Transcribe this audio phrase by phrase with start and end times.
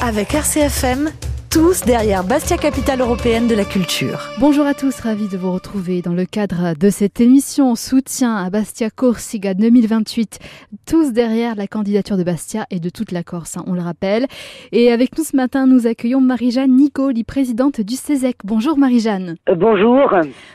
[0.00, 1.10] avec RCFM
[1.50, 4.30] tous derrière Bastia, capitale européenne de la culture.
[4.38, 8.50] Bonjour à tous, ravi de vous retrouver dans le cadre de cette émission Soutien à
[8.50, 10.38] Bastia Corsica 2028.
[10.86, 14.26] Tous derrière la candidature de Bastia et de toute la Corse, hein, on le rappelle.
[14.70, 18.36] Et avec nous ce matin, nous accueillons Marie-Jeanne Nicoli, présidente du CESEC.
[18.44, 19.34] Bonjour Marie-Jeanne.
[19.48, 20.08] Euh, bonjour.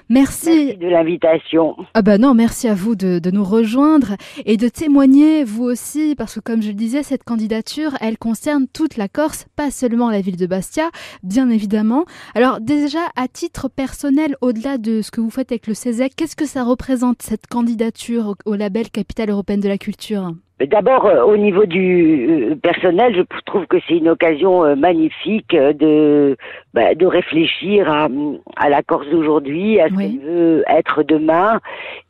[0.07, 0.49] Merci.
[0.49, 1.75] Merci de l'invitation.
[1.93, 4.15] Ah bah non, merci à vous de, de nous rejoindre
[4.45, 8.67] et de témoigner vous aussi, parce que comme je le disais, cette candidature, elle concerne
[8.71, 10.84] toute la Corse, pas seulement la ville de Bastia
[11.23, 12.05] bien évidemment.
[12.33, 16.35] Alors déjà, à titre personnel, au-delà de ce que vous faites avec le CESEC, qu'est-ce
[16.35, 20.33] que ça représente, cette candidature au, label Capitale européenne de la culture?
[20.59, 25.53] D'abord, euh, au niveau du euh, personnel, je trouve que c'est une occasion euh, magnifique
[25.53, 26.37] de
[26.73, 28.07] bah, de réfléchir à,
[28.55, 31.59] à la Corse d'aujourd'hui, à ce qu'elle veut être demain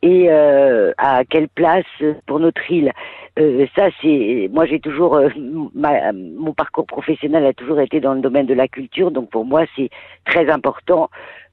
[0.03, 1.85] et à quelle place
[2.27, 2.91] pour notre île.
[3.37, 8.21] Euh, ça, c'est moi j'ai toujours euh, mon parcours professionnel a toujours été dans le
[8.21, 9.89] domaine de la culture, donc pour moi c'est
[10.25, 11.09] très important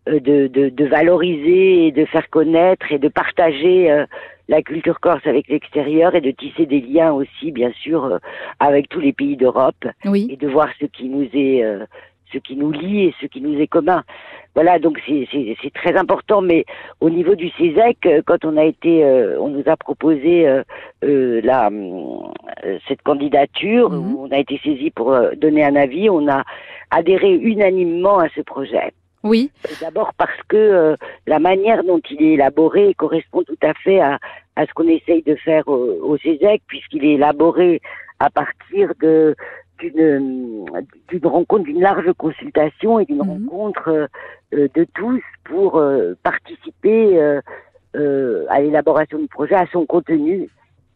[0.08, 4.04] euh, de, de, de, valoriser et de faire connaître et de partager
[4.48, 8.18] la culture corse avec l'extérieur et de tisser des liens aussi, bien sûr,
[8.60, 10.28] avec tous les pays d'Europe oui.
[10.30, 11.62] et de voir ce qui nous est
[12.32, 14.02] ce qui nous lie et ce qui nous est commun.
[14.54, 16.42] Voilà, donc c'est très important.
[16.42, 16.64] Mais
[17.00, 21.40] au niveau du CESEC, euh, quand on a été, euh, on nous a proposé euh,
[21.42, 21.70] la,
[22.88, 24.16] cette candidature, mhm.
[24.16, 26.44] on a été saisi pour donner un avis, on a
[26.90, 28.92] adhéré unanimement à ce projet.
[29.22, 29.50] Oui.
[29.80, 34.18] D'abord parce que la manière dont il est élaboré correspond tout à fait à,
[34.56, 37.80] à ce qu'on essaye de faire au, au CESEC, puisqu'il est élaboré
[38.18, 39.34] à partir de
[39.78, 40.64] d'une
[41.08, 43.48] d'une rencontre, d'une large consultation et d'une mhm.
[43.48, 44.08] rencontre
[44.54, 47.18] euh, de tous pour euh, participer
[47.96, 50.48] euh, à l'élaboration du projet, à son contenu.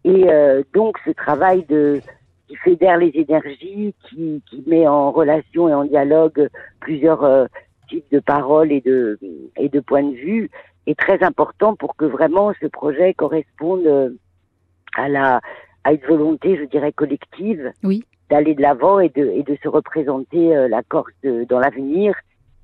[0.04, 0.26] Et
[0.72, 2.00] donc ce travail de
[2.46, 7.48] qui fédère les énergies, qui, qui met en relation et en dialogue plusieurs
[7.88, 9.18] types de paroles et de
[9.56, 10.50] et de points de vue
[10.86, 14.16] est très important pour que vraiment ce projet corresponde
[14.96, 15.40] à la
[15.84, 19.68] à une volonté, je dirais, collective oui d'aller de l'avant et de, et de se
[19.68, 21.12] représenter euh, la Corse
[21.48, 22.14] dans l'avenir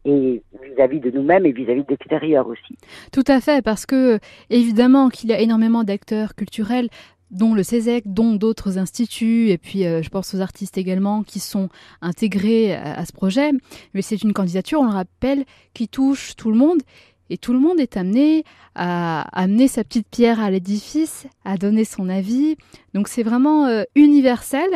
[0.04, 2.76] et vis-à-vis de nous-mêmes et vis-à-vis de l'extérieur aussi.
[3.12, 4.18] Tout à fait, parce que
[4.50, 6.88] évidemment qu'il y a énormément d'acteurs culturels
[7.32, 11.40] dont le CESEC, dont d'autres instituts, et puis euh, je pense aux artistes également qui
[11.40, 11.68] sont
[12.00, 13.50] intégrés à ce projet.
[13.94, 15.44] Mais c'est une candidature, on le rappelle,
[15.74, 16.80] qui touche tout le monde
[17.30, 18.44] et tout le monde est amené
[18.74, 22.56] à amener sa petite pierre à l'édifice, à donner son avis.
[22.94, 24.68] Donc c'est vraiment euh, universel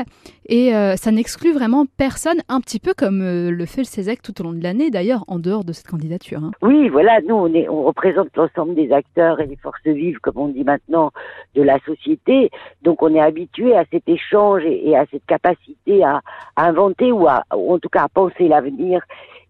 [0.49, 4.23] et euh, ça n'exclut vraiment personne, un petit peu comme euh, le fait le CESEC
[4.23, 6.41] tout au long de l'année, d'ailleurs en dehors de cette candidature.
[6.43, 6.53] Hein.
[6.63, 10.65] Oui, voilà, nous on, représente l'ensemble des acteurs et des forces vives, comme on dit
[10.65, 11.13] maintenant,
[11.55, 12.51] de la société.
[12.83, 16.21] Donc on est habitué à cet échange et, à cette capacité à,
[16.57, 19.03] inventer ou en tout cas à penser l'avenir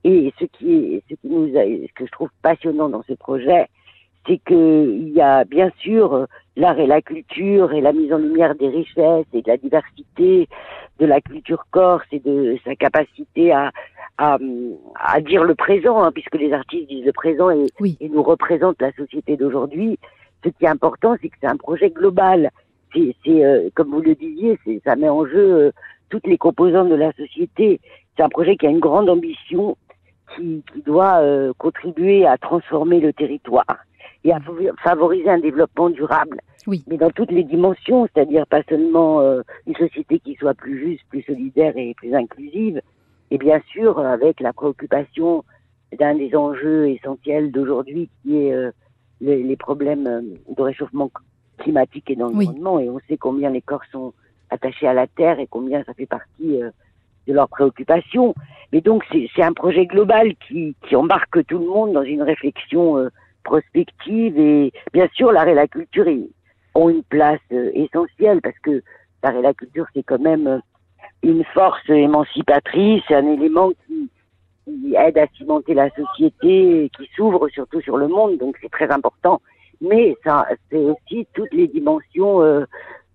[0.06, 3.66] et ce qui ce qui nous a, ce que je trouve passionnant dans ce projet,
[4.26, 8.54] c'est qu'il y a bien sûr l'art et la culture et la mise en lumière
[8.54, 10.48] des richesses et de la diversité
[10.98, 13.70] de la culture corse et de sa capacité à,
[14.18, 14.38] à,
[14.94, 17.66] à dire le présent, hein, puisque les artistes disent le présent et,
[18.00, 19.98] et nous représentent la société d'aujourd'hui.
[20.44, 22.50] Ce qui est important, c'est que c'est un projet global.
[22.94, 25.72] C'est, euh, comme vous le disiez, ça met en jeu euh,
[26.08, 27.80] toutes les composantes de la société.
[28.16, 29.76] C'est un projet qui a une grande ambition
[30.36, 33.78] qui, qui doit euh, contribuer à transformer le territoire
[34.24, 34.40] et à
[34.82, 36.82] favoriser un développement durable, oui.
[36.88, 41.04] mais dans toutes les dimensions, c'est-à-dire pas seulement euh, une société qui soit plus juste,
[41.08, 42.80] plus solidaire et plus inclusive,
[43.30, 45.44] et bien sûr avec la préoccupation
[45.96, 48.70] d'un des enjeux essentiels d'aujourd'hui qui est euh,
[49.20, 51.10] les, les, problèmes de réchauffement
[51.58, 54.12] climatique et d'environnement, et on sait combien les corps sont
[54.50, 56.60] attachés à la terre et combien ça fait partie
[57.26, 58.34] de leurs préoccupations.
[58.72, 62.98] Mais donc c'est un projet global qui, qui, embarque tout le monde dans une réflexion
[62.98, 63.10] euh,
[63.44, 66.06] prospective et bien sûr l'art et la culture
[66.74, 68.82] ont une place euh, essentielle parce que
[69.22, 70.58] l'art et la culture c'est quand même euh,
[71.22, 74.10] une force émancipatrice, un élément qui,
[74.64, 78.90] qui aide à cimenter la société, qui s'ouvre surtout sur le monde, donc c'est très
[78.90, 79.40] important.
[79.80, 82.64] Mais ça, c'est aussi toutes les dimensions euh,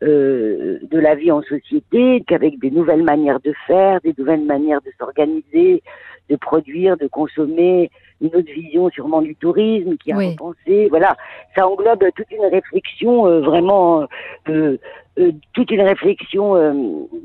[0.01, 4.91] de la vie en société, qu'avec des nouvelles manières de faire, des nouvelles manières de
[4.97, 5.83] s'organiser,
[6.29, 10.87] de produire, de consommer, une autre vision sûrement du tourisme qui a repensé.
[10.89, 11.17] Voilà,
[11.55, 14.07] ça englobe toute une réflexion euh, vraiment
[14.49, 14.77] euh,
[15.19, 16.71] euh, toute une réflexion euh,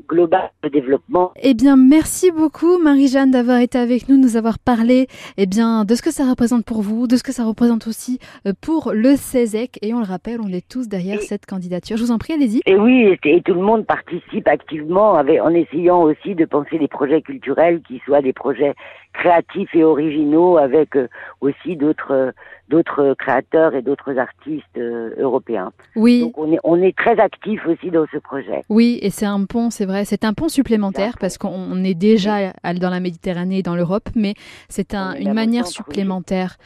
[0.09, 1.31] globale de développement.
[1.41, 5.07] Eh bien, merci beaucoup Marie-Jeanne d'avoir été avec nous, nous avoir parlé
[5.37, 8.19] eh bien, de ce que ça représente pour vous, de ce que ça représente aussi
[8.45, 9.79] euh, pour le CESEC.
[9.81, 11.95] Et on le rappelle, on est tous derrière cette candidature.
[11.95, 12.61] Je vous en prie, allez-y.
[12.65, 16.89] Et oui, et, tout le monde participe activement avec, en essayant aussi de penser des
[16.89, 18.73] projets culturels qui soient des projets
[19.13, 20.95] créatifs et originaux avec
[21.41, 22.33] aussi d'autres
[22.69, 25.71] d'autres créateurs et d'autres artistes euh, européens.
[25.95, 26.21] Oui.
[26.21, 28.63] Donc on est, on est très actif aussi dans ce projet.
[28.69, 32.51] Oui, et c'est un pont, c'est vrai, c'est un pont supplémentaire parce qu'on est déjà
[32.79, 34.33] dans la Méditerranée et dans l'Europe, mais
[34.69, 36.57] c'est un, une manière supplémentaire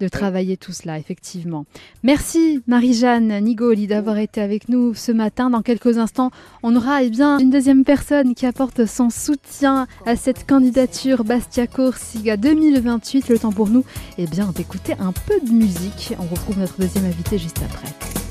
[0.00, 1.66] de travailler tout cela, effectivement.
[2.02, 5.50] Merci Marie-Jeanne Nigoli d'avoir été avec nous ce matin.
[5.50, 6.30] Dans quelques instants,
[6.62, 11.66] on aura eh bien, une deuxième personne qui apporte son soutien à cette candidature Bastia
[11.66, 13.28] Corsiga 2028.
[13.28, 13.84] Le temps pour nous
[14.18, 16.14] eh bien, d'écouter un peu de musique.
[16.18, 18.27] On retrouve notre deuxième invité juste après.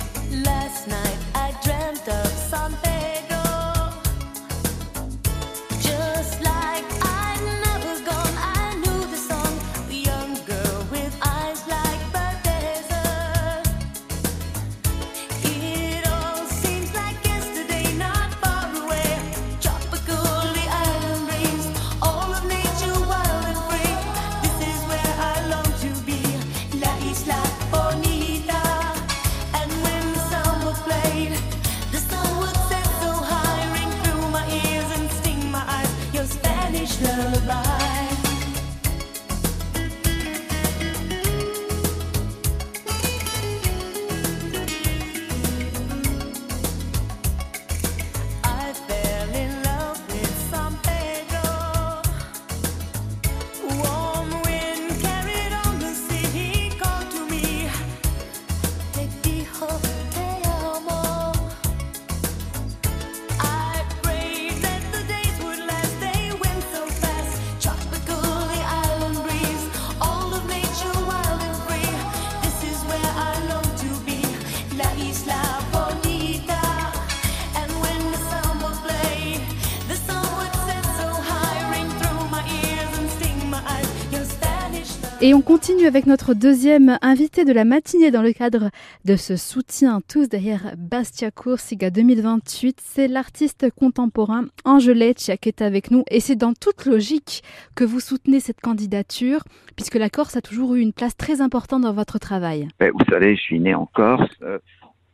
[85.20, 88.70] Et on continue avec notre deuxième invité de la matinée dans le cadre
[89.04, 92.80] de ce soutien tous derrière Bastia Corsica 2028.
[92.80, 97.42] C'est l'artiste contemporain Angeleccia qui est avec nous et c'est dans toute logique
[97.74, 99.44] que vous soutenez cette candidature
[99.76, 102.68] puisque la Corse a toujours eu une place très importante dans votre travail.
[102.80, 104.30] Ben, vous savez, je suis né en Corse.
[104.44, 104.60] Euh,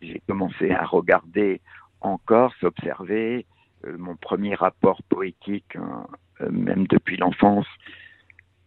[0.01, 1.61] j'ai commencé à regarder
[2.01, 3.45] en Corse, observer.
[3.85, 6.07] Euh, mon premier rapport poétique, hein,
[6.41, 7.67] euh, même depuis l'enfance,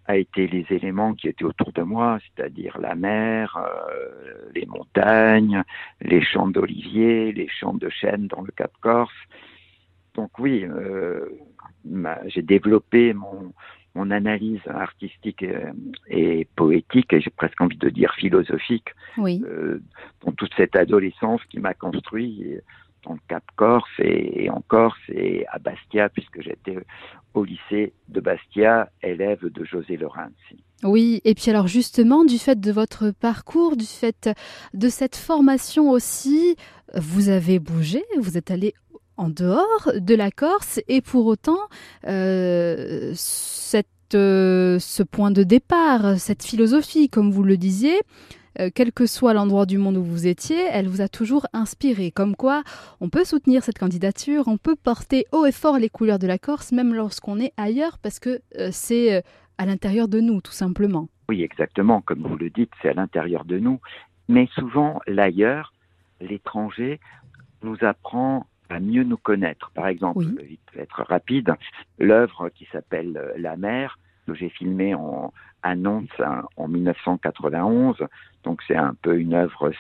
[0.09, 5.63] a été les éléments qui étaient autour de moi, c'est-à-dire la mer, euh, les montagnes,
[6.01, 9.13] les champs d'oliviers, les champs de chêne dans le Cap Corse.
[10.15, 11.29] Donc oui, euh,
[12.27, 13.53] j'ai développé mon,
[13.95, 15.45] mon, analyse artistique
[16.09, 19.43] et, poétique, et j'ai presque envie de dire philosophique, oui.
[19.45, 19.83] euh,
[20.25, 22.59] dans toute cette adolescence qui m'a construit
[23.07, 26.77] dans le Cap Corse et, en Corse et à Bastia, puisque j'étais
[27.35, 30.65] au lycée de Bastia, élève de José Lorenzi.
[30.83, 34.31] Oui, et puis alors justement, du fait de votre parcours, du fait
[34.75, 36.57] de cette formation aussi,
[36.95, 38.75] vous avez bougé, vous êtes allé
[39.17, 41.59] en dehors de la Corse, et pour autant,
[42.07, 47.99] euh, cette, euh, ce point de départ, cette philosophie, comme vous le disiez,
[48.61, 52.11] euh, quel que soit l'endroit du monde où vous étiez, elle vous a toujours inspiré.
[52.11, 52.63] Comme quoi,
[53.01, 56.39] on peut soutenir cette candidature, on peut porter haut et fort les couleurs de la
[56.39, 59.21] Corse, même lorsqu'on est ailleurs, parce que euh, c'est euh,
[59.59, 61.09] à l'intérieur de nous, tout simplement.
[61.29, 62.01] Oui, exactement.
[62.01, 63.81] Comme vous le dites, c'est à l'intérieur de nous.
[64.29, 65.73] Mais souvent, l'ailleurs,
[66.21, 67.01] l'étranger,
[67.63, 69.71] nous apprend à mieux nous connaître.
[69.75, 70.59] Par exemple, oui.
[70.77, 71.55] être rapide,
[71.99, 75.33] l'œuvre qui s'appelle La mer, que j'ai filmée en,
[75.67, 76.09] annonce
[76.57, 77.97] en 1991,
[78.45, 79.73] donc c'est un peu une œuvre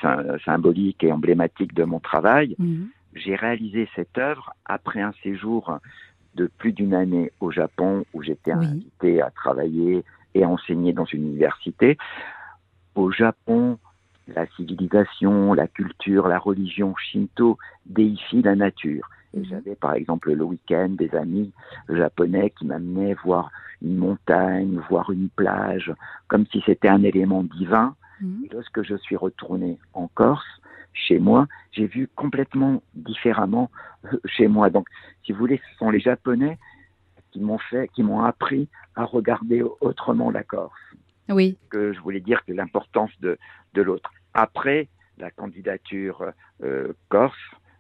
[0.45, 2.57] symbolique et emblématique de mon travail.
[2.59, 2.88] Mhm.
[3.14, 5.78] J'ai réalisé cette œuvre après un séjour
[6.35, 11.26] de plus d'une année au Japon où j'étais invité à travailler et enseigner dans une
[11.28, 11.97] université.
[12.95, 13.78] Au Japon,
[14.28, 19.09] la civilisation, la culture, la religion shinto déifient la nature.
[19.37, 21.52] Et j'avais par exemple le week-end des amis
[21.88, 23.50] japonais qui m'amenaient voir
[23.83, 25.93] une montagne, voir une plage,
[26.28, 27.95] comme si c'était un élément divin.
[28.21, 28.45] Mhm.
[28.45, 30.47] Et lorsque je suis retourné en Corse,
[30.95, 33.71] chez moi, j'ai vu complètement différemment
[34.07, 34.71] euh, chez moi.
[34.71, 34.88] Donc,
[35.25, 36.59] si vous voulez, ce sont les Japonais
[37.31, 40.73] qui m'ont fait, qui m'ont appris à regarder autrement la Corse.
[41.28, 41.59] Oui.
[41.69, 43.37] Que je voulais dire que l'importance de,
[43.75, 44.11] de l'autre.
[44.33, 44.88] Après,
[45.19, 47.37] la candidature euh, Corse,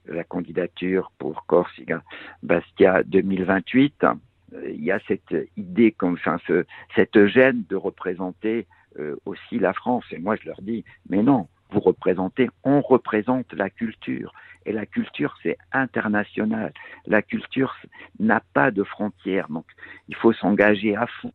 [0.08, 2.02] la candidature pour Corsica
[2.42, 8.66] Bastia 2028, euh, il y a cette idée, comme, enfin, ce, cette gêne de représenter
[8.98, 10.04] euh, aussi la France.
[10.10, 14.32] Et moi, je leur dis, mais non, vous représentez, on représente la culture.
[14.64, 16.72] Et la culture, c'est international.
[17.06, 17.76] La culture
[18.18, 19.48] n'a pas de frontières.
[19.48, 19.66] Donc,
[20.08, 21.32] il faut s'engager à fond,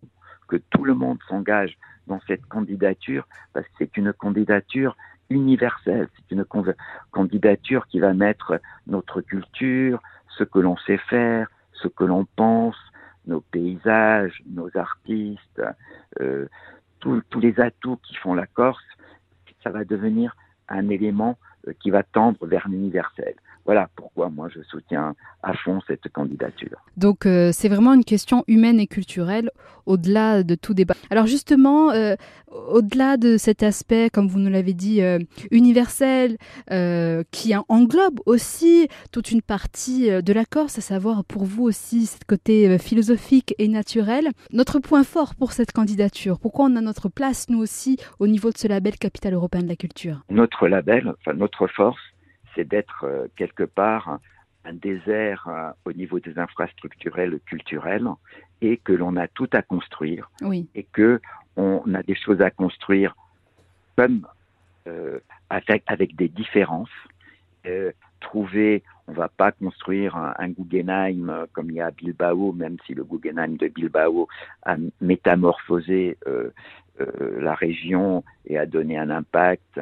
[0.48, 4.98] que tout le monde s'engage dans cette candidature, parce que c'est une candidature
[5.31, 6.07] universelle.
[6.15, 6.45] C'est une
[7.11, 10.01] candidature qui va mettre notre culture,
[10.38, 12.77] ce que l'on sait faire, ce que l'on pense,
[13.25, 15.61] nos paysages, nos artistes,
[16.19, 16.47] euh,
[17.00, 18.83] tous les atouts qui font la Corse,
[19.63, 20.35] ça va devenir
[20.69, 23.35] un élément euh, qui va tendre vers l'universel.
[23.65, 26.77] Voilà pourquoi moi je soutiens à fond cette candidature.
[26.98, 29.51] Donc euh, c'est vraiment une question humaine et culturelle
[29.86, 30.94] au-delà de tout débat.
[31.10, 32.15] Alors justement, euh,
[32.70, 35.01] au-delà de cet aspect, comme vous nous l'avez dit,
[35.50, 36.38] universel,
[37.32, 42.18] qui englobe aussi toute une partie de la Corse, à savoir pour vous aussi ce
[42.27, 47.50] côté philosophique et naturel, notre point fort pour cette candidature, pourquoi on a notre place
[47.50, 50.22] nous aussi au niveau de ce label Capitale européenne de la culture?
[50.30, 52.00] Notre label, enfin notre force,
[52.55, 54.20] c'est d'être euh, quelque part
[54.63, 58.08] un désert euh, au niveau des infrastructurelles culturelles
[58.62, 60.29] et que l'on a tout à construire
[60.75, 61.20] et que
[61.55, 63.15] on a des choses à construire
[63.98, 64.27] comme
[64.88, 66.89] euh, avec, avec, des différences.
[68.20, 72.93] trouver, on va pas construire un, Guggenheim comme il y a à Bilbao, même si
[72.93, 74.27] le Guggenheim de Bilbao
[74.63, 76.17] a métamorphosé
[77.00, 79.79] la région et a donné un impact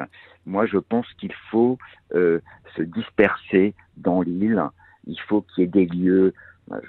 [0.49, 1.77] moi, je pense qu'il faut
[2.15, 2.39] euh,
[2.75, 4.63] se disperser dans l'île.
[5.05, 6.33] Il faut qu'il y ait des lieux.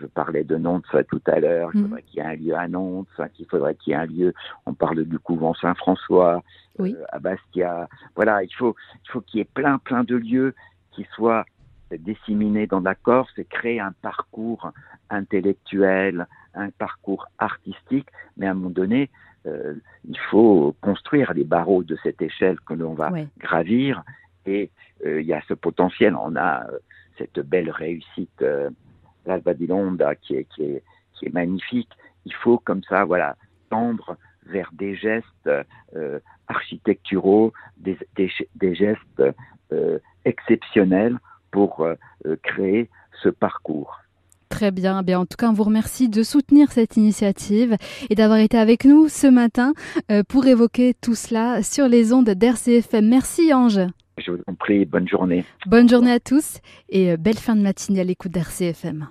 [0.00, 1.70] Je parlais de Nantes tout à l'heure.
[1.74, 1.84] Il mm.
[1.84, 3.08] faudrait qu'il y ait un lieu à Nantes.
[3.38, 4.32] Il faudrait qu'il y ait un lieu.
[4.64, 6.42] On parle du couvent Saint-François
[6.80, 7.88] euh, à Bastia.
[8.16, 8.74] Voilà, il faut,
[9.04, 10.54] il faut qu'il y ait plein, plein de lieux
[10.92, 11.44] qui soient
[11.98, 14.72] disséminés dans la Corse et créer un parcours
[15.10, 18.08] intellectuel, un parcours artistique.
[18.38, 19.10] Mais à un moment donné,
[19.47, 19.75] euh,
[20.09, 24.02] il faut construire les barreaux de cette échelle que l'on va gravir
[24.47, 24.70] et
[25.06, 26.14] euh, il y a ce potentiel.
[26.14, 26.78] On a euh,
[27.18, 28.44] cette belle réussite,
[29.26, 30.82] l'Alba di Londa, qui est, qui, est,
[31.14, 31.90] qui est magnifique.
[32.25, 33.37] Il faut comme ça, voilà,
[33.68, 34.16] tendre
[34.47, 35.50] vers des gestes
[36.49, 39.23] architecturaux, des, des, gestes
[40.25, 41.18] exceptionnels
[41.50, 41.87] pour
[42.42, 42.88] créer
[43.23, 44.00] ce parcours.
[44.60, 45.02] Très bien.
[45.02, 45.20] bien.
[45.20, 47.78] En tout cas, on vous remercie de soutenir cette initiative
[48.10, 49.72] et d'avoir été avec nous ce matin
[50.10, 53.08] euh, pour évoquer tout cela sur les ondes d'RCFM.
[53.08, 53.80] Merci Ange.
[54.18, 55.46] Je vous en prie, bonne journée.
[55.64, 56.58] Bonne journée à tous
[56.90, 59.08] et euh, belle fin de matinée à l'écoute d'RCFM.